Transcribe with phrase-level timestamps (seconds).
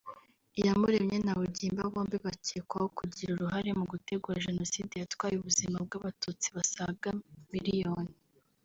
[0.59, 7.09] Iyamuremye na Mugimba bombi bakekwaho kugira uruhare mu gutegura Jenoside yatwaye ubuzima bw’Abatutsi basaga
[7.53, 8.13] miliyoni